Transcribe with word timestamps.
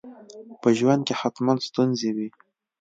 په 0.61 0.69
ژوند 0.77 1.01
کي 1.07 1.13
حتماً 1.21 1.53
ستونزي 1.67 2.09
وي. 2.15 2.29